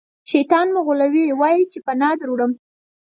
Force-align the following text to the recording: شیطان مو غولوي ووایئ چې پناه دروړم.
شیطان 0.31 0.67
مو 0.73 0.81
غولوي 0.87 1.23
ووایئ 1.29 1.63
چې 1.71 1.79
پناه 1.85 2.15
دروړم. 2.19 2.51